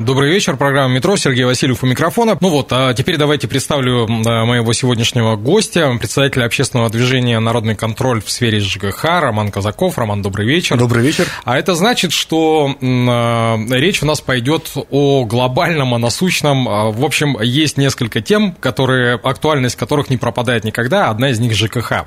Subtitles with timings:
[0.00, 2.38] Добрый вечер, программа «Метро», Сергей Васильев у микрофона.
[2.40, 8.30] Ну вот, а теперь давайте представлю моего сегодняшнего гостя, председателя общественного движения «Народный контроль» в
[8.30, 9.98] сфере ЖКХ, Роман Казаков.
[9.98, 10.78] Роман, добрый вечер.
[10.78, 11.26] Добрый вечер.
[11.44, 16.66] А это значит, что а, речь у нас пойдет о глобальном, о насущном.
[16.66, 21.54] А, в общем, есть несколько тем, которые, актуальность которых не пропадает никогда, одна из них
[21.54, 22.06] ЖКХ.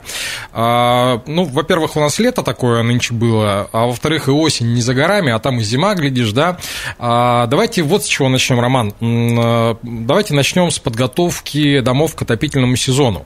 [0.52, 4.96] А, ну, во-первых, у нас лето такое нынче было, а во-вторых, и осень не за
[4.96, 6.58] горами, а там и зима, глядишь, да.
[6.98, 8.94] Давайте вот с чего начнем, Роман.
[9.00, 13.26] Э, давайте начнем с подготовки домов к отопительному сезону.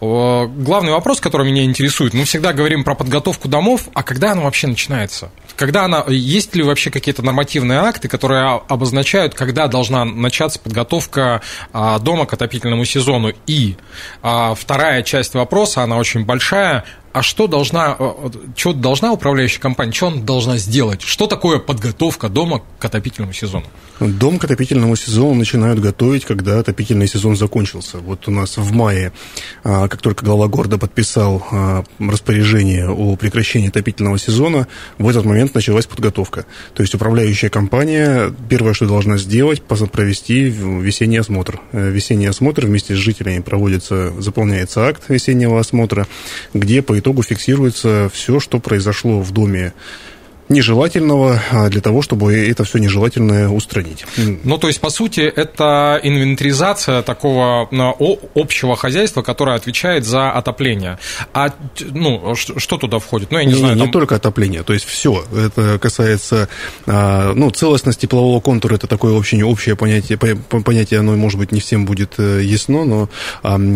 [0.00, 4.66] Главный вопрос, который меня интересует, мы всегда говорим про подготовку домов, а когда она вообще
[4.66, 5.30] начинается?
[5.56, 11.40] Когда она, есть ли вообще какие-то нормативные акты, которые обозначают, когда должна начаться подготовка
[11.72, 13.32] а, дома к отопительному сезону?
[13.46, 13.76] И
[14.22, 16.84] а, вторая часть вопроса, она очень большая,
[17.16, 21.00] а что должна, э, что должна управляющая компания, что она должна сделать?
[21.00, 23.64] Что такое подготовка дома к отопительному сезону?
[24.00, 27.96] Дом к отопительному сезону начинают готовить, когда отопительный сезон закончился.
[27.98, 29.12] Вот у нас в мае,
[29.64, 35.54] а, как только глава города подписал а, распоряжение о прекращении отопительного сезона, в этот момент
[35.54, 36.44] началась подготовка.
[36.74, 41.60] То есть управляющая компания первое, что должна сделать, провести весенний осмотр.
[41.72, 46.06] Э, весенний осмотр вместе с жителями проводится, заполняется акт весеннего осмотра,
[46.52, 49.72] где по итогу фиксируется все, что произошло в доме
[50.48, 54.04] нежелательного а для того, чтобы это все нежелательное устранить.
[54.16, 57.68] Ну, то есть, по сути, это инвентаризация такого
[58.34, 60.98] общего хозяйства, которое отвечает за отопление.
[61.32, 61.48] А
[61.80, 63.30] ну, что туда входит?
[63.30, 63.74] Ну, я не, не знаю.
[63.74, 63.90] Не там...
[63.90, 65.24] только отопление, то есть все.
[65.34, 66.48] Это касается
[66.86, 71.60] а, ну, целостность теплового контура, это такое очень общее понятие, понятие, оно, может быть, не
[71.60, 73.08] всем будет э, ясно, но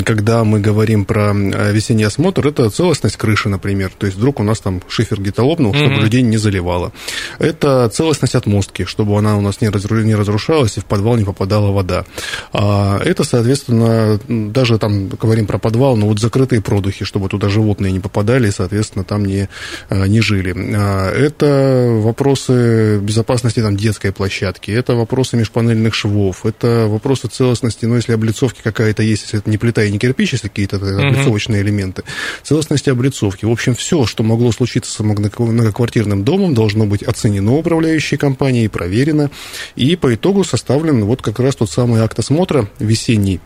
[0.05, 3.91] когда мы говорим про весенний осмотр, это целостность крыши, например.
[3.97, 6.01] То есть вдруг у нас там шифер где-то лопнул, чтобы mm-hmm.
[6.01, 6.93] людей не заливать заливала.
[7.39, 9.69] Это целостность отмостки, чтобы она у нас не
[10.15, 12.05] разрушалась и в подвал не попадала вода.
[12.53, 17.93] А это, соответственно, даже там говорим про подвал, но вот закрытые продухи, чтобы туда животные
[17.93, 19.49] не попадали и, соответственно, там не,
[19.89, 20.55] а, не жили.
[20.57, 27.97] А это вопросы безопасности там, детской площадки, это вопросы межпанельных швов, это вопросы целостности, ну,
[27.97, 32.03] если облицовки какая-то есть, если это не плита и не кирпич, если какие-то облицовочные элементы,
[32.43, 33.45] целостности облицовки.
[33.45, 39.31] В общем, все, что могло случиться с многоквартирным домом, должно быть оценено управляющей компанией, проверено,
[39.77, 43.41] и по итогу составлен вот как раз тот самый акт осмотра весенний,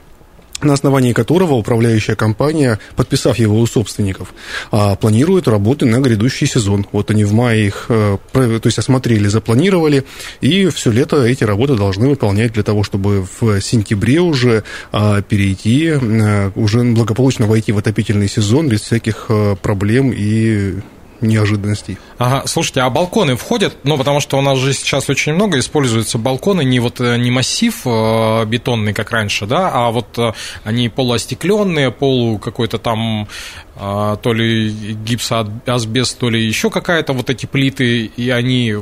[0.64, 4.34] на основании которого управляющая компания, подписав его у собственников,
[4.70, 6.86] а, планирует работы на грядущий сезон.
[6.92, 10.04] Вот они в мае их, э, то есть осмотрели, запланировали,
[10.40, 15.92] и все лето эти работы должны выполнять для того, чтобы в сентябре уже а, перейти,
[16.00, 20.74] э, уже благополучно войти в отопительный сезон без всяких э, проблем и
[21.20, 21.98] неожиданностей.
[22.18, 23.76] Ага, слушайте, а балконы входят?
[23.84, 27.30] Ну, потому что у нас же сейчас очень много используются балконы, не вот э, не
[27.30, 30.32] массив э, бетонный, как раньше, да, а вот э,
[30.64, 33.28] они полуостекленные, полу какой-то там
[33.76, 38.76] то ли гипсоасбест, то ли еще какая-то вот эти плиты, и они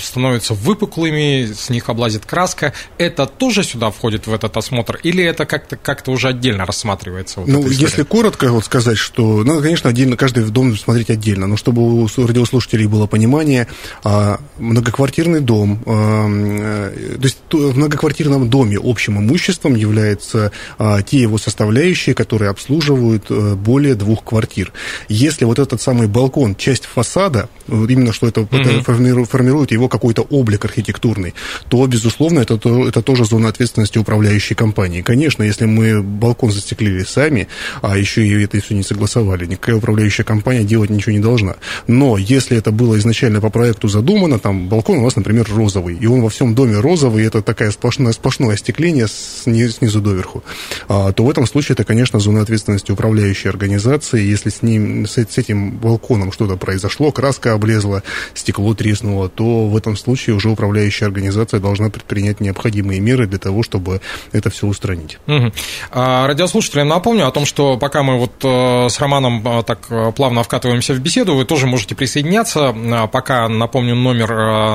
[0.00, 2.72] становятся выпуклыми, с них облазит краска.
[2.98, 4.98] Это тоже сюда входит в этот осмотр?
[5.02, 7.40] Или это как-то как уже отдельно рассматривается?
[7.40, 11.56] Вот ну, если коротко вот сказать, что, ну, конечно, отдельно, каждый дом смотреть отдельно, но
[11.56, 13.66] чтобы у радиослушателей было понимание,
[14.02, 21.18] а, многоквартирный дом, а, э, то есть в многоквартирном доме общим имуществом являются а, те
[21.18, 24.72] его составляющие, которые обслуживают э, более двух квартир.
[25.08, 28.82] Если вот этот самый балкон, часть фасада, именно что это, mm-hmm.
[28.84, 31.34] формирует формирует его какой-то облик архитектурный,
[31.68, 32.54] то, безусловно, это,
[32.88, 35.02] это тоже зона ответственности управляющей компании.
[35.02, 37.48] Конечно, если мы балкон застеклили сами,
[37.82, 41.56] а еще и это все не согласовали, никакая управляющая компания делать ничего не должна.
[41.88, 46.06] Но если это было изначально по проекту задумано, там балкон у нас, например, розовый, и
[46.06, 50.44] он во всем доме розовый, это такая сплошное, сплошное остекление снизу доверху,
[50.88, 54.22] а, то в этом случае это, конечно, зона ответственности управляющей организации.
[54.22, 58.02] Если с, ним, с, с этим балконом что-то произошло, краска облезла,
[58.34, 63.62] стекло треснуло, то в этом случае уже управляющая организация должна предпринять необходимые меры для того,
[63.62, 64.02] чтобы
[64.32, 65.16] это все устранить.
[65.26, 65.52] Угу.
[65.92, 70.12] А, радиослушателям напомню о том, что пока мы вот э, с Романом э, так э,
[70.14, 72.74] плавно вкатываемся в беседу, вы тоже можете присоединяться.
[72.76, 74.28] А, пока напомню номер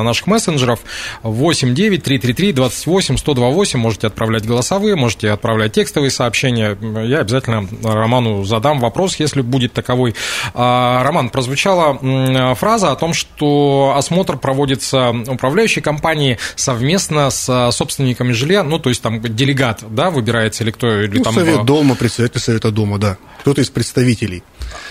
[0.03, 0.79] наших мессенджеров
[1.21, 3.79] 8 9 333 28 128.
[3.79, 6.75] Можете отправлять голосовые, можете отправлять текстовые сообщения.
[7.03, 10.15] Я обязательно Роману задам вопрос, если будет таковой.
[10.55, 18.63] А, Роман, прозвучала фраза о том, что осмотр проводится управляющей компанией совместно с собственниками жилья,
[18.63, 21.01] ну, то есть там делегат, да, выбирается или кто?
[21.01, 21.33] Или ну, там...
[21.33, 23.17] совет дома, председатель совета дома, да.
[23.41, 24.43] Кто-то из представителей.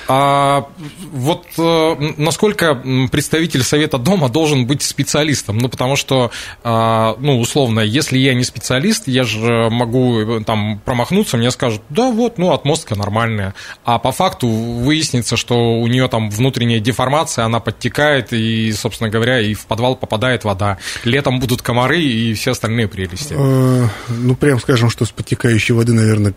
[0.06, 0.66] А
[1.12, 2.74] вот э, насколько
[3.10, 5.58] представитель Совета Дома должен быть специалистом?
[5.58, 6.30] Ну, потому что,
[6.62, 11.82] э, ну, условно, если я не специалист, я же могу э, там промахнуться, мне скажут,
[11.88, 13.54] да, вот, ну, отмостка нормальная.
[13.84, 19.40] А по факту выяснится, что у нее там внутренняя деформация, она подтекает, и, собственно говоря,
[19.40, 20.78] и в подвал попадает вода.
[21.04, 23.34] Летом будут комары и все остальные прелести.
[23.34, 26.34] Ну, прям скажем, что с подтекающей воды, наверное,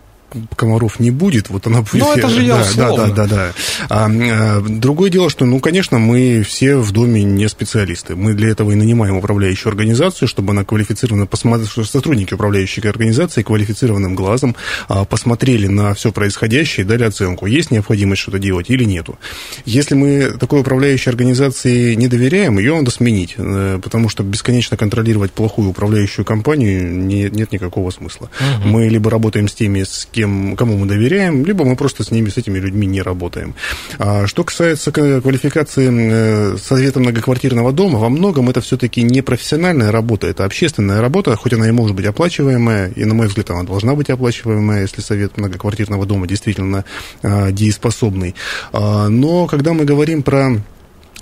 [0.56, 1.94] комаров не будет, вот она будет...
[1.94, 3.06] Ну, это же я да, условно.
[3.08, 3.36] Да, да, да.
[3.36, 3.52] да.
[3.88, 8.16] А, а, другое дело, что, ну, конечно, мы все в доме не специалисты.
[8.16, 13.42] Мы для этого и нанимаем управляющую организацию, чтобы она квалифицированно посмотрела, что сотрудники управляющей организации
[13.42, 14.56] квалифицированным глазом
[14.88, 19.18] а, посмотрели на все происходящее и дали оценку, есть необходимость что-то делать или нету.
[19.64, 25.32] Если мы такой управляющей организации не доверяем, ее надо сменить, э, потому что бесконечно контролировать
[25.32, 28.30] плохую управляющую компанию не, нет никакого смысла.
[28.40, 28.68] Угу.
[28.68, 32.28] Мы либо работаем с теми, с кем, кому мы доверяем, либо мы просто с ними,
[32.28, 33.54] с этими людьми не работаем.
[33.98, 40.26] А что касается квалификации э, совета многоквартирного дома, во многом это все-таки не профессиональная работа,
[40.26, 43.94] это общественная работа, хоть она и может быть оплачиваемая, и, на мой взгляд, она должна
[43.94, 46.84] быть оплачиваемая, если совет многоквартирного дома действительно
[47.22, 48.34] а, дееспособный.
[48.72, 50.60] А, но когда мы говорим про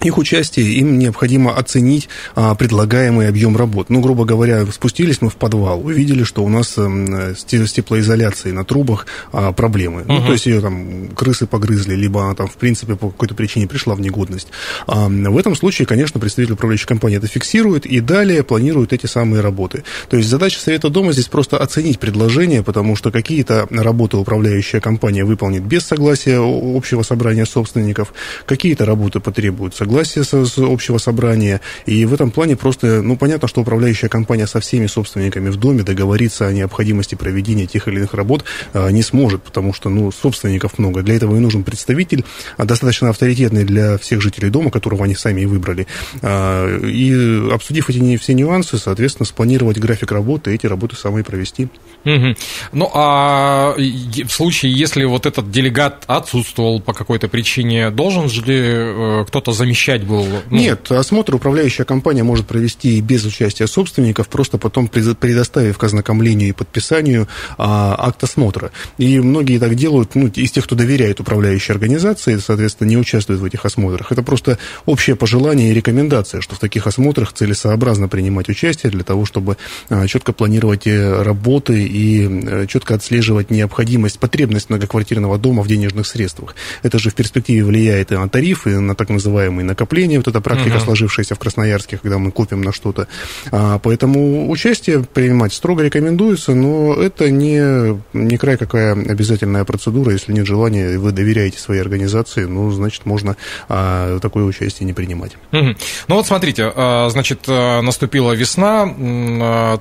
[0.03, 3.91] их участие, им необходимо оценить а, предлагаемый объем работ.
[3.91, 8.65] Ну, грубо говоря, спустились мы в подвал, увидели, что у нас а, с теплоизоляцией на
[8.65, 10.03] трубах а, проблемы.
[10.03, 10.13] Угу.
[10.13, 13.67] Ну, то есть ее там крысы погрызли, либо она там, в принципе, по какой-то причине
[13.67, 14.49] пришла в негодность.
[14.87, 19.41] А, в этом случае, конечно, представитель управляющей компании это фиксирует и далее планирует эти самые
[19.41, 19.85] работы.
[20.09, 25.25] То есть задача Совета Дома здесь просто оценить предложение, потому что какие-то работы управляющая компания
[25.25, 28.13] выполнит без согласия общего собрания собственников,
[28.47, 31.61] какие-то работы потребуют согласия с, с общего собрания.
[31.87, 35.85] И в этом плане просто, ну, понятно, что управляющая компания со всеми собственниками в доме
[35.85, 40.79] договориться о необходимости проведения тех или иных работ а, не сможет, потому что, ну, собственников
[40.79, 41.03] много.
[41.03, 42.25] Для этого и нужен представитель,
[42.57, 45.87] а, достаточно авторитетный для всех жителей дома, которого они сами и выбрали.
[46.21, 51.69] А, и обсудив эти все нюансы, соответственно, спланировать график работы, эти работы самые провести.
[52.05, 52.37] Угу.
[52.73, 58.59] Ну, а в случае, если вот этот делегат отсутствовал по какой-то причине, должен же ли
[58.59, 60.25] э, кто-то замещать был?
[60.25, 60.57] Ну...
[60.57, 66.51] Нет, осмотр управляющая компания может провести и без участия собственников, просто потом предоставив к ознакомлению
[66.51, 67.29] и подписанию
[67.59, 68.71] а, акт осмотра.
[68.99, 73.45] И многие так делают, ну, из тех, кто доверяет управляющей организации, соответственно, не участвуют в
[73.45, 74.13] этих осмотрах.
[74.13, 79.25] Это просто общее пожелание и рекомендация, что в таких осмотрах целесообразно принимать участие для того,
[79.25, 79.57] чтобы
[79.89, 86.07] а, четко планировать э, работы и а, четко отслеживать необходимость, потребность многоквартирного дома в денежных
[86.07, 86.55] средствах.
[86.83, 90.77] Это же в перспективе влияет и на тарифы, на так называемые накопления, вот эта практика,
[90.77, 90.85] угу.
[90.85, 93.09] сложившаяся в Красноярске, когда мы копим на что-то.
[93.51, 100.13] А, поэтому участие принимать строго рекомендуется, но это не, не край какая обязательная процедура.
[100.13, 103.37] Если нет желания, и вы доверяете своей организации, ну, значит, можно
[103.69, 105.33] а, такое участие не принимать.
[105.53, 105.77] Угу.
[106.09, 109.81] Ну вот смотрите, а, значит, а, наступила весна, а,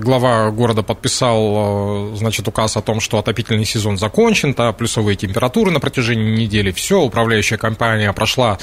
[0.00, 1.33] глава города подписал,
[2.16, 7.00] значит, указ о том, что отопительный сезон закончен, да, плюсовые температуры на протяжении недели, все,
[7.00, 8.58] управляющая компания прошла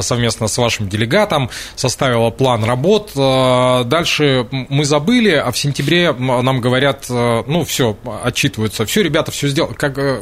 [0.00, 3.12] совместно с вашим делегатом, составила план работ.
[3.16, 9.30] Э, дальше мы забыли, а в сентябре нам говорят, э, ну, все, отчитываются, все, ребята,
[9.30, 9.74] все сделали.
[9.74, 10.20] Как, э,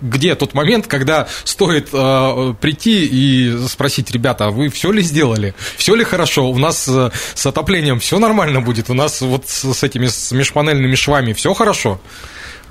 [0.00, 5.54] где тот момент, когда стоит э, прийти и спросить, ребята, а вы все ли сделали?
[5.76, 6.50] Все ли хорошо?
[6.50, 8.90] У нас э, с отоплением все нормально будет?
[8.90, 12.00] У нас вот с, с этими с межпанельными швами все хорошо?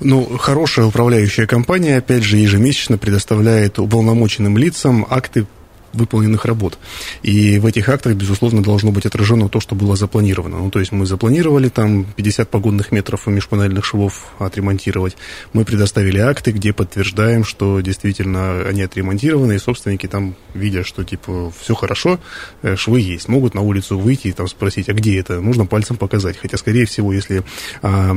[0.00, 5.46] Ну, хорошая управляющая компания, опять же, ежемесячно предоставляет уполномоченным лицам акты
[5.96, 6.78] выполненных работ.
[7.22, 10.58] И в этих актах, безусловно, должно быть отражено то, что было запланировано.
[10.58, 15.16] Ну, то есть мы запланировали там 50 погодных метров межпанельных швов отремонтировать.
[15.52, 21.52] Мы предоставили акты, где подтверждаем, что действительно они отремонтированы, и собственники там, видя, что типа
[21.58, 22.20] все хорошо,
[22.62, 25.40] э, швы есть, могут на улицу выйти и там спросить, а где это?
[25.40, 26.36] Нужно пальцем показать.
[26.36, 27.42] Хотя, скорее всего, если
[27.82, 28.14] а,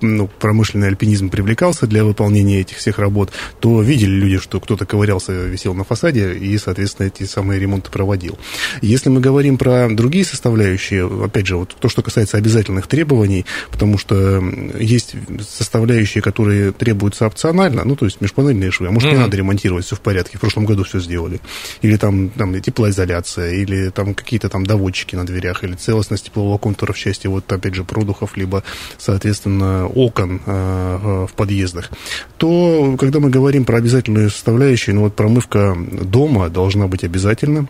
[0.00, 5.32] ну, промышленный альпинизм привлекался для выполнения этих всех работ, то видели люди, что кто-то ковырялся,
[5.32, 8.38] висел на фасаде и, соответственно, эти самые ремонты проводил.
[8.82, 13.98] Если мы говорим про другие составляющие, опять же, вот то, что касается обязательных требований, потому
[13.98, 14.42] что
[14.78, 19.12] есть составляющие, которые требуются опционально, ну, то есть межпанельные швы, а может, mm-hmm.
[19.12, 21.40] не надо ремонтировать, все в порядке, в прошлом году все сделали.
[21.82, 26.92] Или там, там теплоизоляция, или там какие-то там доводчики на дверях, или целостность теплового контура
[26.92, 28.62] в части, вот, опять же, продухов, либо,
[28.98, 31.90] соответственно, окон э, в подъездах,
[32.36, 37.68] то, когда мы говорим про обязательную составляющую, ну, вот промывка дома должна быть обязательно,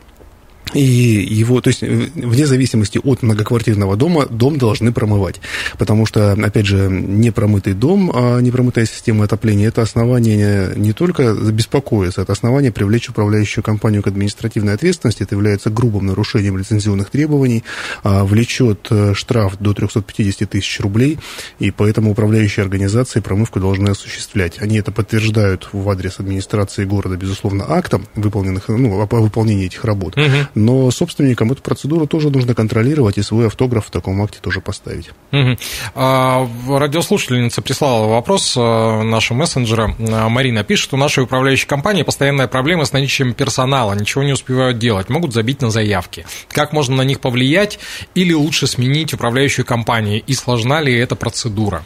[0.75, 5.41] и его, то есть, вне зависимости от многоквартирного дома, дом должны промывать.
[5.79, 12.23] Потому что, опять же, непромытый дом, а непромытая система отопления– это основание не только беспокоиться,
[12.23, 15.23] это основание привлечь управляющую компанию к административной ответственности.
[15.23, 17.65] Это является грубым нарушением лицензионных требований,
[18.03, 21.19] а, влечет э, штраф до 350 тысяч рублей,
[21.59, 24.61] и поэтому управляющие организации промывку должны осуществлять.
[24.61, 30.15] Они это подтверждают в адрес администрации города, безусловно, актом выполненных, ну, о выполнении этих работ.
[30.59, 35.11] Но собственникам эту процедуру тоже нужно контролировать и свой автограф в таком акте тоже поставить.
[35.33, 35.57] Угу.
[35.95, 39.95] А, радиослушательница прислала вопрос э, нашего мессенджера.
[39.99, 44.79] Э, Марина пишет, у нашей управляющей компании постоянная проблема с наличием персонала, ничего не успевают
[44.79, 46.27] делать, могут забить на заявки.
[46.51, 47.79] Как можно на них повлиять
[48.15, 51.85] или лучше сменить управляющую компанию и сложна ли эта процедура?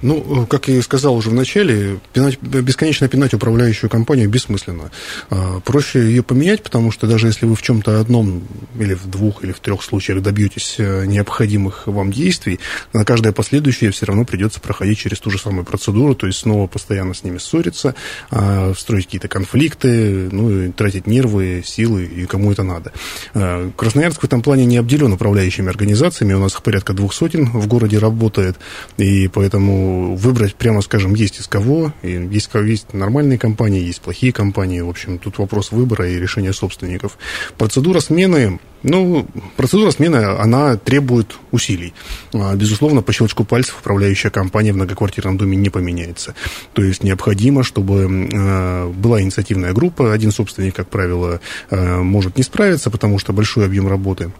[0.00, 4.90] Ну, как я и сказал уже в начале, пинать, бесконечно пинать управляющую компанию бессмысленно.
[5.28, 8.46] А, проще ее поменять, потому что даже если вы в чем-то одном
[8.78, 12.60] или в двух или в трех случаях добьетесь э, необходимых вам действий,
[12.92, 16.68] на каждое последующее все равно придется проходить через ту же самую процедуру, то есть снова
[16.68, 17.96] постоянно с ними ссориться,
[18.30, 22.92] а, строить какие-то конфликты, ну, и тратить нервы, силы, и кому это надо.
[23.34, 27.46] А, Красноярск в этом плане не обделен управляющими организациями, у нас их порядка двух сотен
[27.46, 28.56] в городе работает,
[28.96, 31.92] и поэтому выбрать, прямо скажем, есть из кого.
[32.02, 34.80] И есть, есть нормальные компании, есть плохие компании.
[34.80, 37.18] В общем, тут вопрос выбора и решения собственников.
[37.56, 39.26] Процедура смены, ну,
[39.56, 41.94] процедура смены, она требует усилий.
[42.32, 46.34] А, безусловно, по щелчку пальцев управляющая компания в многоквартирном доме не поменяется.
[46.74, 50.12] То есть необходимо, чтобы а, была инициативная группа.
[50.12, 51.40] Один собственник, как правило,
[51.70, 54.30] а, может не справиться, потому что большой объем работы.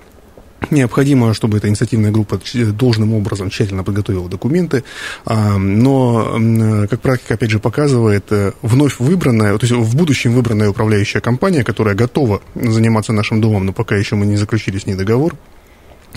[0.70, 2.40] Необходимо, чтобы эта инициативная группа
[2.72, 4.84] должным образом тщательно подготовила документы,
[5.24, 6.38] а, но,
[6.88, 11.64] как практика, опять же, показывает, э, вновь выбранная, то есть в будущем выбранная управляющая компания,
[11.64, 15.34] которая готова заниматься нашим домом, но пока еще мы не заключили с ней договор,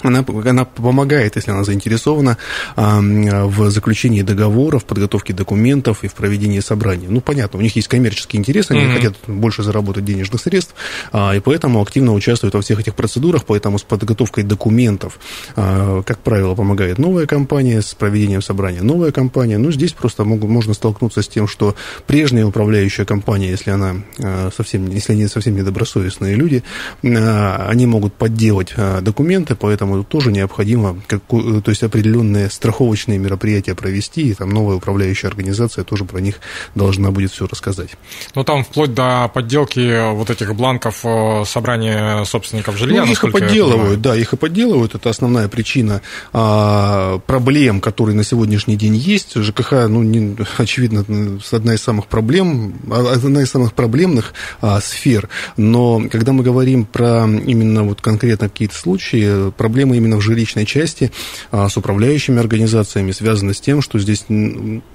[0.04, 2.38] она, она помогает, если она заинтересована,
[2.76, 7.08] в заключении договоров, в подготовке документов и в проведении собраний.
[7.10, 8.96] Ну, понятно, у них есть коммерческие интересы, они mm-hmm.
[8.96, 10.74] хотят больше заработать денежных средств,
[11.12, 15.20] а, и поэтому активно участвуют во всех этих процедурах, поэтому с подготовкой документов,
[15.56, 19.58] а, как правило, помогает новая компания, с проведением собрания новая компания.
[19.58, 21.76] Ну, здесь просто могут, можно столкнуться с тем, что
[22.08, 26.64] прежняя управляющая компания, если она а, совсем, если они совсем недобросовестные люди,
[27.02, 34.30] они могут подделать документы, поэтому поэтому тоже необходимо как, то есть определенные страховочные мероприятия провести,
[34.30, 36.36] и там новая управляющая организация тоже про них
[36.76, 37.92] должна будет все рассказать.
[38.36, 43.06] Ну, там вплоть до подделки вот этих бланков э, собрания собственников жилья.
[43.06, 46.02] Ну, их и подделывают, да, их и подделывают, это основная причина
[46.34, 49.36] а, проблем, которые на сегодняшний день есть.
[49.36, 51.06] ЖКХ, ну, не, очевидно,
[51.52, 56.86] одна из самых проблем, а, одна из самых проблемных а, сфер, но когда мы говорим
[56.86, 61.12] про именно вот конкретно какие-то случаи, проблемы проблемы именно в жилищной части
[61.52, 64.26] а, с управляющими организациями связаны с тем, что здесь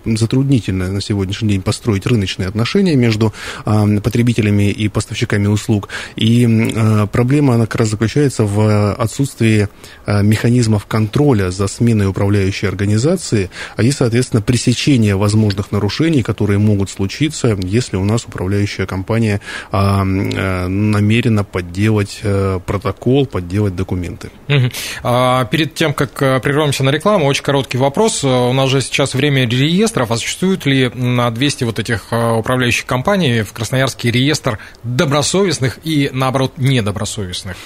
[0.05, 3.33] затруднительно на сегодняшний день построить рыночные отношения между
[3.65, 5.89] а, потребителями и поставщиками услуг.
[6.15, 9.69] И а, проблема, она как раз заключается в отсутствии
[10.07, 17.59] механизмов контроля за сменой управляющей организации, а и, соответственно, пресечения возможных нарушений, которые могут случиться,
[17.61, 19.41] если у нас управляющая компания
[19.73, 22.21] намерена подделать
[22.67, 24.31] протокол, подделать документы.
[24.49, 24.71] Угу.
[25.03, 28.25] А, перед тем, как э, прервемся на рекламу, очень короткий вопрос.
[28.25, 30.11] Э, у нас же сейчас время реестров.
[30.11, 36.11] А существует ли на 200 вот этих э, управляющих компаний в Красноярске реестр добросовестных и,
[36.13, 37.57] наоборот, недобросовестных?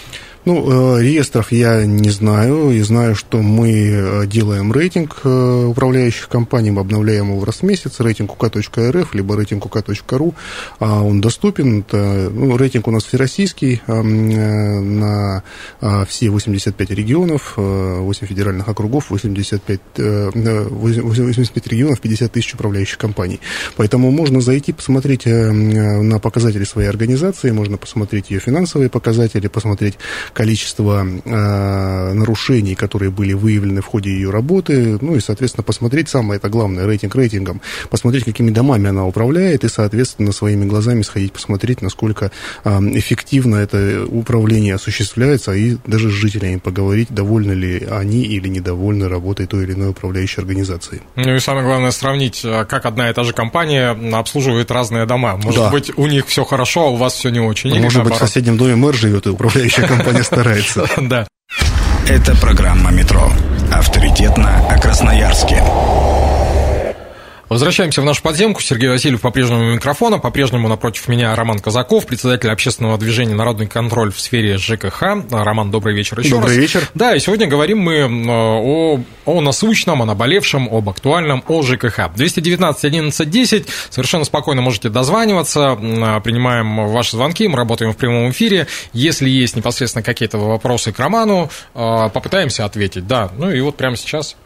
[0.47, 2.71] Ну, э, реестров я не знаю.
[2.71, 7.63] И знаю, что мы э, делаем рейтинг э, управляющих компаний, мы обновляем его раз в
[7.65, 10.35] месяц, рейтинг uk.rf, либо рейтинг uk.ru.
[10.79, 11.81] А он доступен.
[11.81, 15.43] Это, ну, рейтинг у нас всероссийский на
[16.07, 23.41] все 85 регионов, 8 федеральных округов, 85, 85 регионов, 50 тысяч управляющих компаний.
[23.77, 29.99] Поэтому можно зайти, посмотреть на показатели своей организации, можно посмотреть ее финансовые показатели, посмотреть
[30.33, 31.07] количество
[32.15, 36.87] нарушений, которые были выявлены в ходе ее работы, ну и, соответственно, посмотреть, самое это главное,
[36.87, 37.61] рейтинг рейтингом,
[37.91, 42.31] посмотреть, какими домами она управляет, и, соответственно, своими глазами сходить посмотреть, насколько
[42.65, 49.47] эффективно это управление осуществляется, и даже с жителями поговорить, довольны ли они или недовольны работой
[49.47, 51.03] той или иной управляющей организации.
[51.17, 55.37] Ну и самое главное сравнить, а, как одна и та же компания обслуживает разные дома.
[55.37, 55.71] Может да.
[55.71, 57.71] быть, у них все хорошо, а у вас все не очень.
[57.71, 58.19] Может быть, наоборот.
[58.19, 60.87] в соседнем доме мэр живет, и управляющая компания старается.
[61.01, 61.27] Да.
[62.09, 63.31] Это программа «Метро».
[63.73, 65.63] Авторитетно о Красноярске.
[67.51, 68.63] Возвращаемся в нашу подземку.
[68.63, 70.21] Сергей Васильев по-прежнему у микрофона.
[70.21, 75.03] По-прежнему напротив меня Роман Казаков, председатель общественного движения «Народный контроль» в сфере ЖКХ.
[75.33, 76.59] Роман, добрый вечер еще Добрый раз.
[76.59, 76.89] вечер.
[76.95, 82.11] Да, и сегодня говорим мы э, о, о насущном, о наболевшем, об актуальном, о ЖКХ.
[82.15, 83.67] 219 11 10.
[83.91, 85.75] Совершенно спокойно можете дозваниваться.
[86.23, 88.69] Принимаем ваши звонки, мы работаем в прямом эфире.
[88.93, 93.09] Если есть непосредственно какие-то вопросы к Роману, э, попытаемся ответить.
[93.09, 94.37] Да, ну и вот прямо сейчас.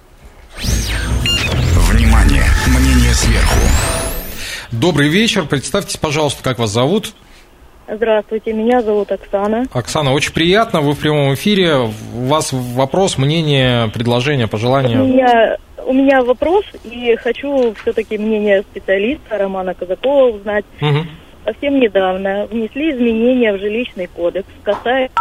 [3.15, 3.61] Сверху.
[4.73, 5.47] Добрый вечер.
[5.47, 7.15] Представьтесь, пожалуйста, как вас зовут?
[7.87, 9.67] Здравствуйте, меня зовут Оксана.
[9.73, 11.77] Оксана, очень приятно, вы в прямом эфире.
[11.77, 15.01] У вас вопрос, мнение, предложение, пожелание?
[15.01, 15.57] У меня,
[15.87, 20.65] у меня вопрос, и хочу все-таки мнение специалиста Романа Казакова узнать.
[20.81, 21.07] Угу.
[21.45, 25.15] Совсем недавно внесли изменения в жилищный кодекс, касается,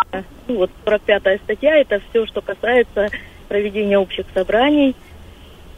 [0.47, 3.09] ну вот 45 статья, это все, что касается
[3.49, 4.95] проведения общих собраний–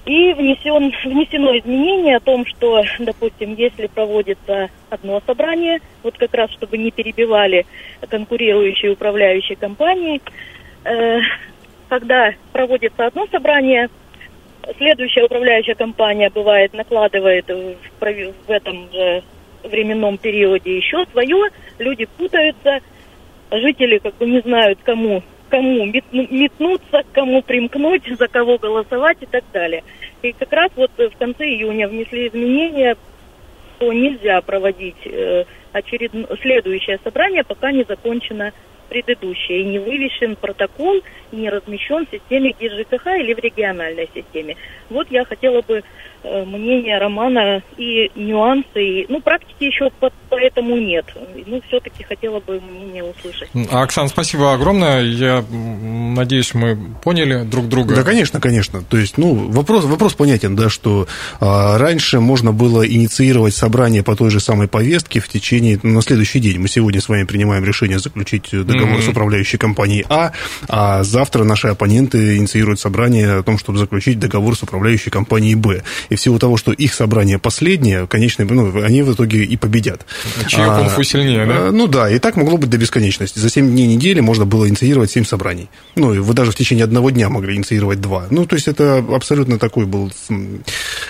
[0.05, 6.51] и внесен, внесено изменение о том, что, допустим, если проводится одно собрание, вот как раз
[6.51, 7.65] чтобы не перебивали
[8.07, 10.21] конкурирующие управляющие компании,
[10.83, 11.19] э,
[11.89, 13.89] когда проводится одно собрание,
[14.77, 19.23] следующая управляющая компания бывает накладывает в, в этом же
[19.63, 22.79] временном периоде еще свое, люди путаются,
[23.49, 25.23] жители как бы не знают, кому
[25.55, 29.83] кому метнуться, кому примкнуть, за кого голосовать и так далее.
[30.21, 32.97] И как раз вот в конце июня внесли изменения,
[33.77, 38.51] что нельзя проводить э, очередное следующее собрание, пока не закончено
[38.89, 44.57] предыдущее, и не вывешен протокол, и не размещен в системе ГИС-ЖКХ или в региональной системе.
[44.89, 46.14] Вот я хотела бы Э,
[46.45, 48.65] мнение Романа и нюансы.
[48.75, 51.05] И, ну, практики еще по, поэтому нет.
[51.45, 53.49] Ну, все-таки хотела бы мнение услышать.
[53.71, 55.01] Оксана, спасибо огромное.
[55.01, 57.95] Я надеюсь, мы поняли друг друга.
[57.95, 58.81] Да, конечно, конечно.
[58.81, 61.07] То есть, ну, вопрос, вопрос понятен, да, что
[61.39, 66.01] а, раньше можно было инициировать собрание по той же самой повестке в течение, ну, на
[66.01, 66.59] следующий день.
[66.59, 69.05] Мы сегодня с вами принимаем решение заключить договор mm-hmm.
[69.05, 70.31] с управляющей компанией А,
[70.67, 75.83] а завтра наши оппоненты инициируют собрание о том, чтобы заключить договор с управляющей компанией Б.
[76.09, 79.55] И и в силу того, что их собрание последнее, конечно, ну, они в итоге и
[79.57, 80.05] победят.
[80.47, 81.67] Чье а, кунг-фу сильнее, да?
[81.67, 83.39] А, ну да, и так могло быть до бесконечности.
[83.39, 85.69] За 7 дней недели можно было инициировать 7 собраний.
[85.95, 88.27] Ну, и вы даже в течение одного дня могли инициировать 2.
[88.31, 90.11] Ну, то есть это абсолютно такой был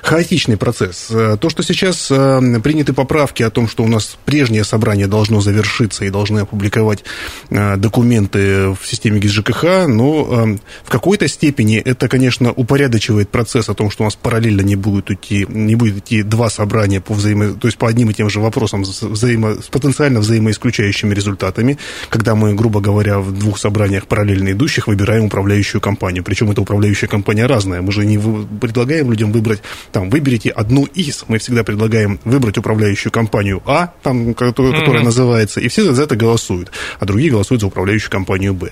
[0.01, 1.07] хаотичный процесс.
[1.11, 5.39] А, то, что сейчас а, приняты поправки о том, что у нас прежнее собрание должно
[5.39, 7.03] завершиться и должны опубликовать
[7.49, 14.03] документы в системе ГИС-ЖКХ, но в какой-то степени это, конечно, упорядочивает процесс о том, что
[14.03, 17.77] у нас параллельно не будет идти, не будет идти два собрания по взаимо, то есть
[17.77, 21.77] по одним и тем же вопросам взаимо, с потенциально взаимоисключающими результатами,
[22.09, 26.23] когда мы, грубо говоря, в двух собраниях параллельно идущих выбираем управляющую компанию.
[26.23, 27.81] Причем эта управляющая компания разная.
[27.81, 28.17] Мы же не
[28.61, 31.25] предлагаем людям выбрать, там, выберите одну из.
[31.27, 35.03] Мы всегда предлагаем выбрать управляющую компанию А, там, которая mm-hmm.
[35.03, 38.71] называется, и все за это голосуют, а другие голосуют за управляющую компанию Б.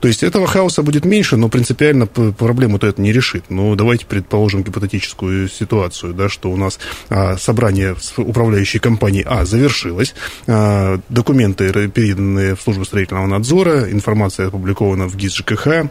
[0.00, 3.44] То есть этого хаоса будет меньше, но принципиально проблему-то это не решит.
[3.48, 10.14] Ну, давайте предположим гипотетическую ситуацию, да, что у нас а, собрание управляющей компанией А завершилось,
[10.46, 15.90] а, документы переданы в службу строительного надзора, информация опубликована в ГИС ЖКХ,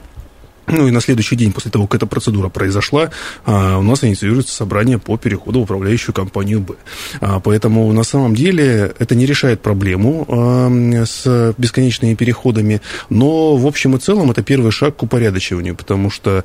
[0.71, 3.10] ну и на следующий день после того, как эта процедура произошла,
[3.45, 6.75] а, у нас инициируется собрание по переходу в управляющую компанию «Б».
[7.19, 13.67] А, поэтому на самом деле это не решает проблему а, с бесконечными переходами, но в
[13.67, 16.43] общем и целом это первый шаг к упорядочиванию, потому что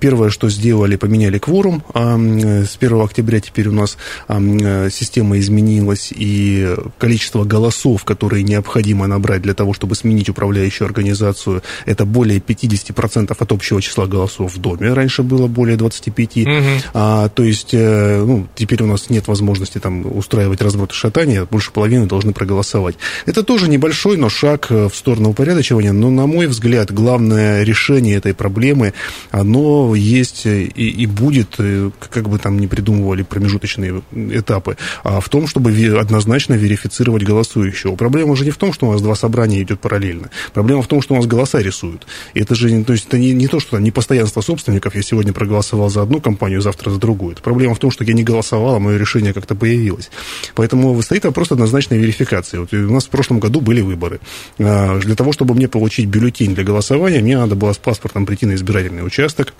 [0.00, 1.82] первое, что сделали, поменяли кворум.
[1.94, 3.96] С 1 октября теперь у нас
[4.28, 12.04] система изменилась, и количество голосов, которые необходимо набрать для того, чтобы сменить управляющую организацию, это
[12.04, 14.92] более 50% от общего числа голосов в доме.
[14.92, 16.36] Раньше было более 25.
[16.36, 16.46] Угу.
[16.94, 21.46] А, то есть, э, ну, теперь у нас нет возможности там устраивать разброд и шатание,
[21.50, 22.96] больше половины должны проголосовать.
[23.26, 28.34] Это тоже небольшой, но шаг в сторону упорядочивания, но, на мой взгляд, главное решение этой
[28.34, 28.92] проблемы,
[29.30, 35.46] оно есть и, и будет, как бы там ни придумывали промежуточные этапы, а в том,
[35.46, 37.96] чтобы однозначно верифицировать голосующего.
[37.96, 40.30] Проблема уже не в том, что у нас два собрания идет параллельно.
[40.52, 42.06] Проблема в том, что у нас голоса рисуют.
[42.34, 45.32] И это же то есть это не, не то, что там непостоянство собственников, я сегодня
[45.32, 47.32] проголосовал за одну компанию, завтра за другую.
[47.32, 50.10] Это проблема в том, что я не голосовал, а мое решение как-то появилось.
[50.54, 52.58] Поэтому стоит вопрос однозначной верификации.
[52.58, 54.20] Вот у нас в прошлом году были выборы.
[54.58, 58.46] А, для того, чтобы мне получить бюллетень для голосования, мне надо было с паспортом прийти
[58.46, 59.54] на избирательный участок,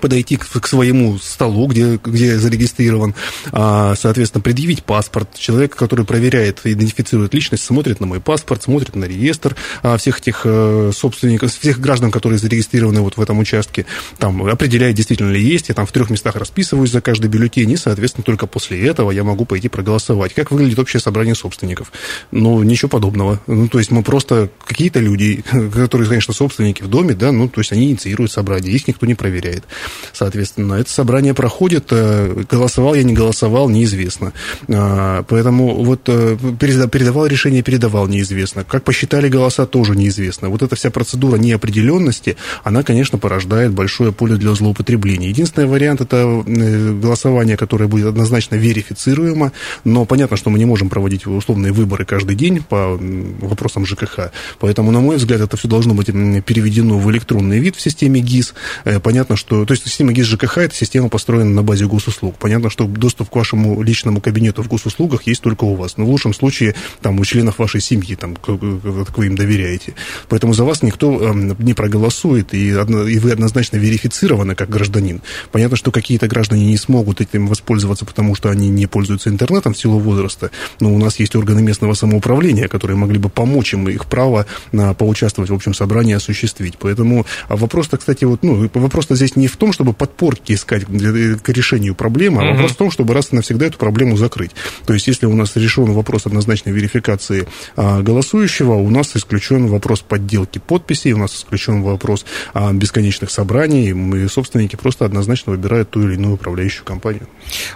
[0.00, 3.14] подойти к, своему столу, где, где зарегистрирован,
[3.52, 5.34] а, соответственно, предъявить паспорт.
[5.34, 10.46] Человек, который проверяет, идентифицирует личность, смотрит на мой паспорт, смотрит на реестр а, всех этих
[10.92, 13.86] собственников, всех граждан, которые зарегистрированы вот в этом участке,
[14.18, 17.76] там определяет, действительно ли есть, я там в трех местах расписываюсь за каждый бюллетень, и,
[17.76, 20.34] соответственно, только после этого я могу пойти проголосовать.
[20.34, 21.92] Как выглядит общее собрание собственников?
[22.30, 23.40] Ну, ничего подобного.
[23.46, 27.60] Ну, то есть мы просто какие-то люди, которые, конечно, собственники в доме, да, ну, то
[27.60, 29.64] есть они инициируют собрание, их никто не проверяет.
[30.12, 34.32] Соответственно, это собрание проходит, э, голосовал я, не голосовал, неизвестно.
[34.68, 38.64] А, поэтому вот э, передавал решение, передавал, неизвестно.
[38.64, 40.48] Как посчитали голоса, тоже неизвестно.
[40.48, 45.28] Вот эта вся процедура неопределенности, она, конечно, порождает большое поле для злоупотребления.
[45.28, 49.52] Единственный вариант– это э, голосование, которое будет однозначно верифицируемо,
[49.84, 52.98] но понятно, что мы не можем проводить условные выборы каждый день по
[53.40, 54.32] вопросам ЖКХ.
[54.58, 58.54] Поэтому, на мой взгляд, это все должно быть переведено в электронный вид в системе ГИС.
[59.02, 62.36] Понятно, что то есть система ГИС ЖКХ– это система, построена на базе госуслуг.
[62.38, 65.98] Понятно, что доступ к вашему личному кабинету в госуслугах есть только у вас.
[65.98, 69.92] Но в лучшем случае там, у членов вашей семьи, там, вы им доверяете.
[70.30, 75.20] Поэтому за вас никто эм, не проголосует, и, и вы однозначно верифицированы как гражданин.
[75.52, 79.78] Понятно, что какие-то граждане не смогут этим воспользоваться, потому что они не пользуются интернетом в
[79.78, 80.50] силу возраста.
[80.80, 84.94] Но у нас есть органы местного самоуправления, которые могли бы помочь им их право на,
[84.94, 86.78] поучаствовать в общем собрании осуществить.
[86.78, 91.36] Поэтому а вопрос-то, кстати, вот, ну, вопрос-то здесь не в том, чтобы подпорки искать для,
[91.36, 92.52] к решению проблемы, а угу.
[92.54, 94.52] вопрос в том, чтобы раз и навсегда эту проблему закрыть.
[94.86, 100.00] То есть, если у нас решен вопрос однозначной верификации а, голосующего, у нас исключен вопрос
[100.00, 106.02] подделки подписей, у нас исключен вопрос а, бесконечных собраний, и собственники просто однозначно выбирают ту
[106.02, 107.28] или иную управляющую компанию.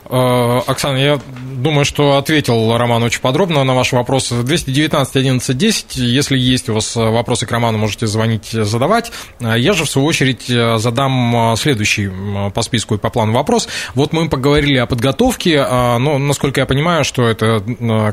[0.07, 1.21] А, Оксана, я
[1.57, 4.43] думаю, что ответил Роман очень подробно на ваши вопросы.
[4.43, 9.13] 219 11 10, если есть у вас вопросы к Роману, можете звонить, задавать.
[9.41, 12.11] Я же, в свою очередь, задам следующий следующий
[12.55, 13.67] по списку и по плану вопрос.
[13.95, 17.63] Вот мы поговорили о подготовке, а, но, насколько я понимаю, что это,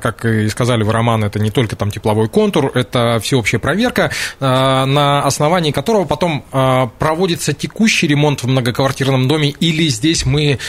[0.02, 4.86] как и сказали в роман, это не только там тепловой контур, это всеобщая проверка, а,
[4.86, 10.60] на основании которого потом а, проводится текущий ремонт в многоквартирном доме, или здесь мы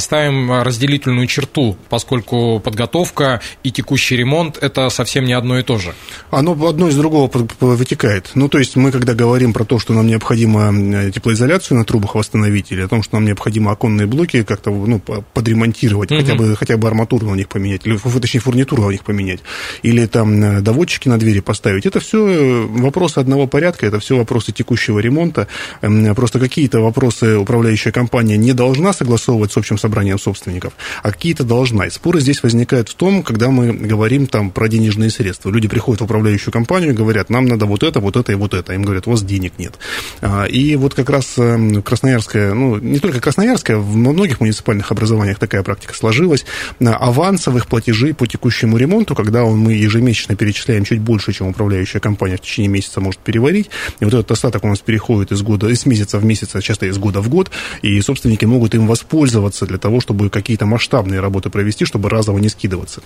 [0.00, 5.94] ставим разделительную черту, поскольку подготовка и текущий ремонт– это совсем не одно и то же.
[6.30, 8.30] Оно одно из другого вытекает.
[8.34, 12.39] Ну, то есть мы, когда говорим про то, что нам необходимо теплоизоляцию на трубах восстановить,
[12.40, 15.00] восстановить, или о том, что нам необходимо оконные блоки как-то ну,
[15.34, 16.20] подремонтировать, угу.
[16.20, 19.40] хотя, бы, хотя бы арматуру на них поменять, или, точнее, фурнитуру на них поменять,
[19.82, 21.86] или там э, доводчики на двери поставить.
[21.86, 25.46] Это все э, вопросы одного порядка, это все вопросы текущего ремонта.
[25.82, 30.72] Эм, просто какие-то вопросы управляющая компания не должна согласовывать с общим собранием собственников,
[31.02, 31.86] а какие-то должна.
[31.86, 35.50] И споры здесь возникают в том, когда мы говорим там про денежные средства.
[35.50, 38.54] Люди приходят в управляющую компанию и говорят, нам надо вот это, вот это и вот
[38.54, 38.72] это.
[38.72, 39.74] Им говорят, у вас денег нет.
[40.20, 44.92] А, и вот как раз эм, Красноярск Красноярская, ну, не только Красноярская, в многих муниципальных
[44.92, 46.44] образованиях такая практика сложилась,
[46.78, 52.40] авансовых платежей по текущему ремонту, когда мы ежемесячно перечисляем чуть больше, чем управляющая компания в
[52.40, 56.18] течение месяца может переварить, и вот этот остаток у нас переходит из года, из месяца
[56.18, 57.50] в месяц, а часто из года в год,
[57.82, 62.48] и собственники могут им воспользоваться для того, чтобы какие-то масштабные работы провести, чтобы разово не
[62.48, 63.00] скидываться.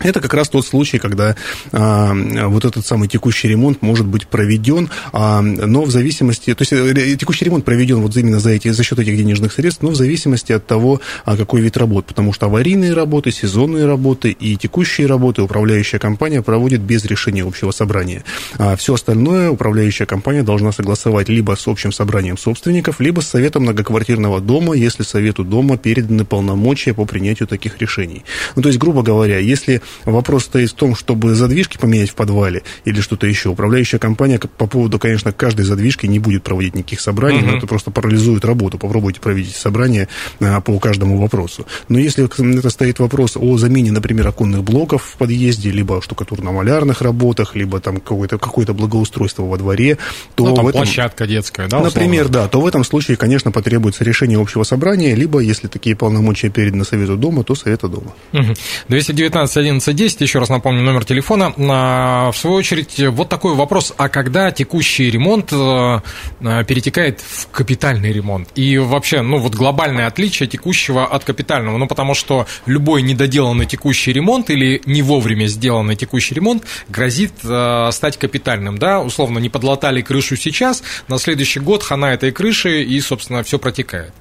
[0.00, 1.34] Это как раз тот случай, когда
[1.72, 2.12] а,
[2.46, 7.16] вот этот самый текущий ремонт может быть проведен, а, но в зависимости, то есть э,
[7.16, 10.52] текущий ремонт проведен вот именно за, эти, за счет этих денежных средств, но в зависимости
[10.52, 15.42] от того, а, какой вид работ, потому что аварийные работы, сезонные работы и текущие работы
[15.42, 18.24] управляющая компания проводит без решения общего собрания.
[18.56, 23.62] А все остальное управляющая компания должна согласовать либо с общим собранием собственников, либо с советом
[23.62, 28.24] многоквартирного дома, если совету дома переданы полномочия по принятию таких решений.
[28.54, 32.62] Ну, то есть, грубо говоря, если вопрос стоит в том, чтобы задвижки поменять в подвале
[32.84, 33.50] или что-то еще.
[33.50, 37.46] Управляющая компания по поводу, конечно, каждой задвижки не будет проводить никаких собраний, угу.
[37.46, 38.78] но это просто парализует работу.
[38.78, 40.08] Попробуйте провести собрание
[40.40, 41.66] а, по каждому вопросу.
[41.88, 42.24] Но если
[42.58, 47.96] это стоит вопрос о замене, например, оконных блоков в подъезде, либо штукатурно-малярных работах, либо там
[47.96, 49.98] какое-то какое благоустройство во дворе,
[50.34, 51.80] то ну, там в этом, площадка детская, да?
[51.80, 52.42] Например, условно?
[52.42, 56.84] да, то в этом случае, конечно, потребуется решение общего собрания, либо, если такие полномочия переданы
[56.84, 58.12] Совету Дома, то Совета Дома.
[58.32, 58.54] Угу.
[58.88, 61.52] 219 11 10, еще раз напомню номер телефона.
[61.56, 66.00] В свою очередь, вот такой вопрос, а когда текущий ремонт э,
[66.40, 68.48] э, перетекает в капитальный ремонт?
[68.54, 74.12] И вообще, ну вот глобальное отличие текущего от капитального, ну потому что любой недоделанный текущий
[74.12, 80.00] ремонт или не вовремя сделанный текущий ремонт грозит э, стать капитальным, да, условно, не подлатали
[80.02, 84.12] крышу сейчас, на следующий год хана этой крыши и, собственно, все протекает.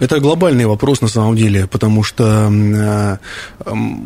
[0.00, 3.16] Это глобальный вопрос на самом деле, потому что э,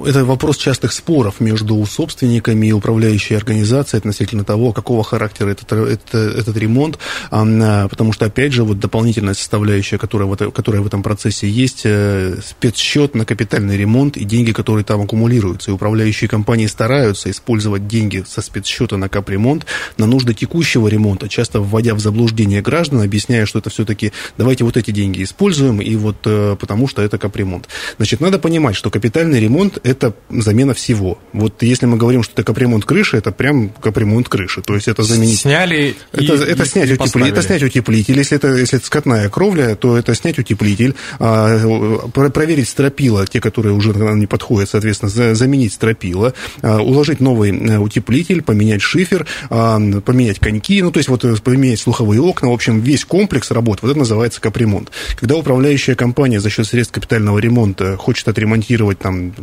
[0.06, 6.18] это вопрос частых споров между собственниками и управляющей организацией относительно того, какого характера этот, это,
[6.18, 6.98] этот ремонт,
[7.30, 12.36] э, потому что, опять же, вот дополнительная составляющая, которая которая в этом процессе есть, э,
[12.44, 15.70] спецсчет на капитальный ремонт и деньги, которые там аккумулируются.
[15.70, 19.66] И управляющие компании стараются использовать деньги со спецсчета на капремонт
[19.98, 24.76] на нужды текущего ремонта, часто вводя в заблуждение граждан, объясняя, что это все-таки давайте вот
[24.76, 27.68] эти деньги используем, используем, и вот э, потому что это капремонт.
[27.96, 31.18] Значит, надо понимать, что капитальный ремонт– это замена всего.
[31.32, 34.62] Вот если мы говорим, что это капремонт крыши, это прям капремонт крыши.
[34.62, 35.40] То есть это заменить...
[35.40, 38.16] Сняли это, и, это, снять и утеплитель, это снять утеплитель.
[38.16, 43.74] Если это, если это скотная кровля, то это снять утеплитель, а, проверить стропила, те, которые
[43.74, 50.38] уже не подходят, соответственно, заменить стропила, а, уложить новый э, утеплитель, поменять шифер, а, поменять
[50.38, 53.90] коньки, ну, то есть вот э, поменять слуховые окна, в общем, весь комплекс работ, вот
[53.90, 54.90] это называется капремонт.
[55.18, 59.34] Когда управляющая компания за счет средств капитального ремонта хочет отремонтировать там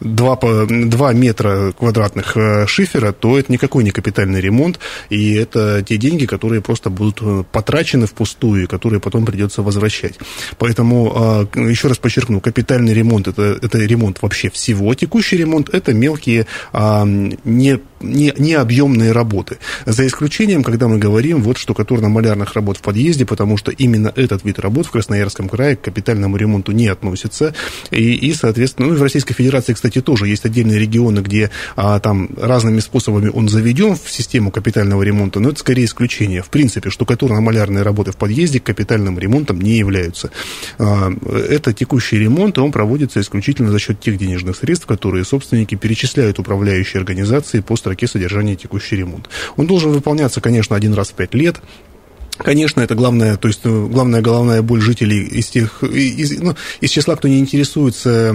[0.00, 4.80] 2, 2 метра квадратных э, шифера, то это никакой не капитальный ремонт,
[5.10, 10.18] и это те деньги, которые просто будут э, потрачены впустую, и которые потом придется возвращать.
[10.58, 15.92] Поэтому, а, еще раз подчеркну, капитальный ремонт это, это ремонт вообще всего, текущий ремонт это
[15.92, 19.58] мелкие, а, не, не, не объемные работы.
[19.86, 24.58] За исключением, когда мы говорим вот штукатурно-малярных работ в подъезде, потому что именно этот вид
[24.58, 27.54] работ в Красноярском крае к капитальному ремонту не относится.
[27.90, 31.98] И, и соответственно, ну и в Российской Федерации, кстати, тоже есть отдельные регионы, где а,
[32.00, 36.42] там разными способами он заведен в систему капитального ремонта, но это скорее исключение.
[36.42, 40.30] В принципе, штукатурно-малярные работы в подъезде капитальным ремонтом не являются.
[40.78, 41.12] А,
[41.48, 46.38] это текущий ремонт, и он проводится исключительно за счет тех денежных средств, которые собственники перечисляют
[46.38, 49.28] управляющие организации по строке содержания текущий ремонт.
[49.56, 51.56] Он должен выполняться, конечно, один раз в пять лет,
[52.38, 56.90] Конечно, это главная, то есть ну, главная головная боль жителей из тех, из, ну, из
[56.90, 58.34] числа, кто не интересуется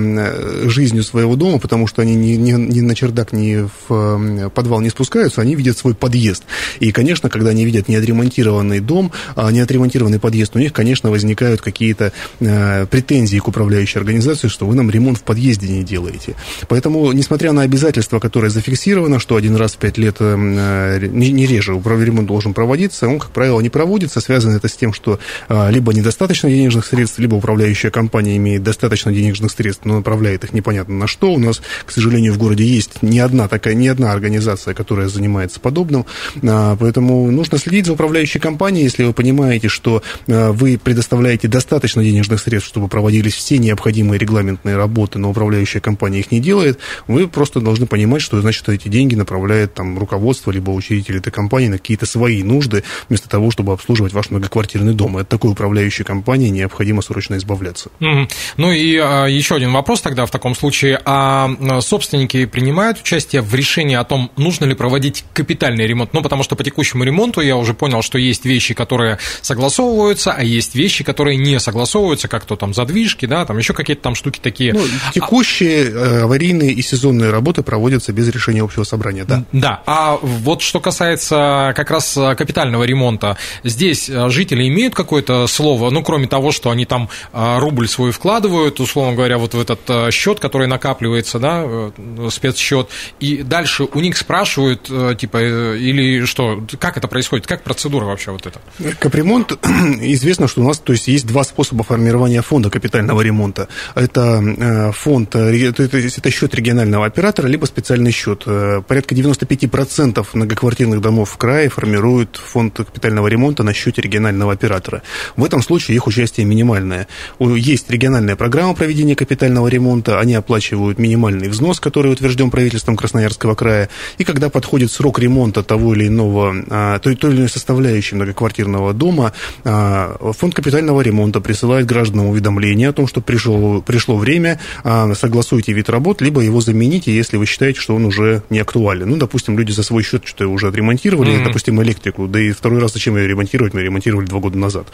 [0.69, 4.89] жизнью своего дома, потому что они ни, ни, ни на чердак, ни в подвал не
[4.89, 6.43] спускаются, они видят свой подъезд.
[6.79, 12.13] И, конечно, когда они видят неотремонтированный дом, а неотремонтированный подъезд, у них, конечно, возникают какие-то
[12.39, 16.35] э, претензии к управляющей организации, что вы нам ремонт в подъезде не делаете.
[16.69, 21.45] Поэтому, несмотря на обязательство, которое зафиксировано, что один раз в пять лет, э, не, не
[21.45, 24.21] реже, ремонт должен проводиться, он, как правило, не проводится проводится.
[24.21, 29.11] Связано это с тем, что а, либо недостаточно денежных средств, либо управляющая компания имеет достаточно
[29.11, 31.33] денежных средств, но направляет их непонятно на что.
[31.33, 35.59] У нас, к сожалению, в городе есть не одна такая, не одна организация, которая занимается
[35.59, 36.05] подобным.
[36.43, 42.03] А, поэтому нужно следить за управляющей компанией, если вы понимаете, что а, вы предоставляете достаточно
[42.03, 47.27] денежных средств, чтобы проводились все необходимые регламентные работы, но управляющая компания их не делает, вы
[47.27, 51.79] просто должны понимать, что значит эти деньги направляет там руководство либо учредитель этой компании на
[51.79, 55.17] какие-то свои нужды, вместо того, чтобы обслуживать ваш многоквартирный дом.
[55.17, 57.89] от такой управляющей компании необходимо срочно избавляться.
[57.99, 58.31] Mm-hmm.
[58.57, 60.99] Ну и а, еще один вопрос тогда в таком случае.
[61.05, 61.49] А
[61.81, 66.13] собственники принимают участие в решении о том, нужно ли проводить капитальный ремонт?
[66.13, 70.43] Ну, потому что по текущему ремонту я уже понял, что есть вещи, которые согласовываются, а
[70.43, 74.39] есть вещи, которые не согласовываются, как то там задвижки, да, там еще какие-то там штуки
[74.41, 74.73] такие.
[74.73, 74.81] Ну,
[75.13, 76.23] текущие а...
[76.23, 79.45] аварийные и сезонные работы проводятся без решения общего собрания, да.
[79.53, 83.37] Да, а вот что касается как раз капитального ремонта,
[83.69, 88.11] здесь э, жители имеют какое-то слово, ну, кроме того, что они там э, рубль свой
[88.11, 91.91] вкладывают, условно говоря, вот в этот э, счет, который накапливается, да,
[92.29, 95.37] спецсчет, и дальше у них спрашивают, типа,
[95.75, 98.59] или что, как это происходит, как процедура вообще вот эта?
[98.99, 99.53] Капремонт,
[100.01, 103.67] известно, что у нас, то есть, есть два способа формирования фонда капитального ремонта.
[103.95, 108.43] Это фонд, это счет регионального оператора, либо специальный счет.
[108.87, 115.01] Порядка 95% многоквартирных домов в крае формируют фонд капитального ремонта ремонта на счете регионального оператора.
[115.35, 117.07] В этом случае их участие минимальное.
[117.39, 123.89] Есть региональная программа проведения капитального ремонта, они оплачивают минимальный взнос, который утвержден правительством Красноярского края,
[124.19, 128.93] и когда подходит срок ремонта того или иного, а, той, той или иной составляющей многоквартирного
[128.93, 129.31] дома,
[129.63, 135.73] а, фонд капитального ремонта присылает гражданам уведомление о том, что пришло, пришло время, а, согласуйте
[135.73, 139.09] вид работ, либо его замените, если вы считаете, что он уже не актуален.
[139.09, 141.45] Ну, допустим, люди за свой счет что-то уже отремонтировали, mm-hmm.
[141.45, 144.87] допустим, электрику, да и второй раз зачем ее ремонтировать, мы ремонтировали два года назад.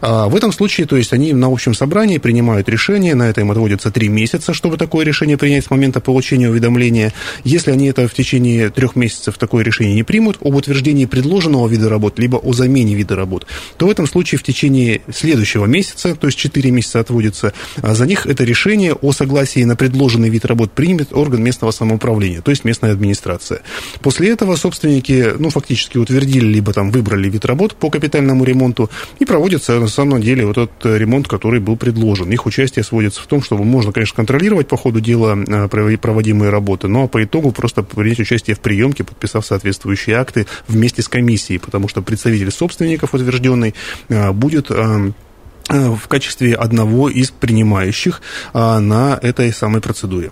[0.00, 3.50] А в этом случае, то есть они на общем собрании принимают решение, на это им
[3.50, 7.12] отводится три месяца, чтобы такое решение принять с момента получения уведомления.
[7.44, 11.88] Если они это в течение трех месяцев такое решение не примут об утверждении предложенного вида
[11.88, 16.26] работ, либо о замене вида работ, то в этом случае в течение следующего месяца, то
[16.26, 20.72] есть четыре месяца отводится, а за них это решение о согласии на предложенный вид работ
[20.72, 23.60] примет орган местного самоуправления, то есть местная администрация.
[24.00, 29.24] После этого собственники, ну, фактически утвердили, либо там выбрали вид работ по капитальному ремонту и
[29.24, 32.28] проводится на самом деле вот этот ремонт, который был предложен.
[32.32, 36.88] Их участие сводится в том, чтобы можно, конечно, контролировать по ходу дела а, проводимые работы,
[36.88, 41.86] но по итогу просто принять участие в приемке, подписав соответствующие акты вместе с комиссией, потому
[41.86, 43.74] что представитель собственников утвержденный
[44.08, 48.20] а, будет в качестве одного из принимающих
[48.52, 50.30] на этой самой процедуре.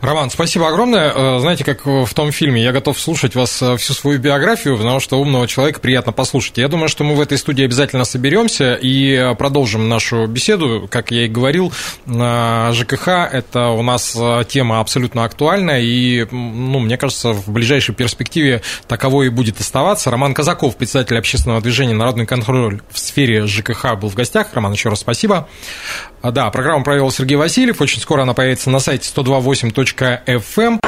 [0.00, 1.12] Роман, спасибо огромное.
[1.14, 5.00] Э, знаете, как в том фильме, я готов слушать вас э, всю свою биографию, потому
[5.00, 6.58] что умного человека приятно послушать.
[6.58, 10.88] Я думаю, что мы в этой студии обязательно соберемся и э, продолжим нашу беседу.
[10.90, 11.72] Как я и говорил,
[12.06, 14.16] ЖКХ– это у нас
[14.48, 20.10] тема абсолютно актуальная, и, ну, мне кажется, в ближайшей перспективе таково и будет оставаться.
[20.10, 24.48] Роман Казаков, председатель общественного движения «Народный контроль» в сфере ЖКХ был в гостях.
[24.52, 25.48] Роман, еще раз спасибо.
[26.22, 27.80] А, да, программу провел Сергей Васильев.
[27.80, 30.20] Очень скоро она появится на сайте 128.fm.
[30.56, 30.80] Эм.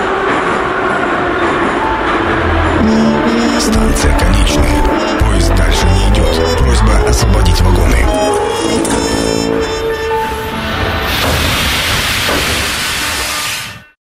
[3.60, 5.18] Станция конечная.
[5.18, 6.58] Поезд дальше не идет.
[6.58, 8.13] Просьба освободить вагоны.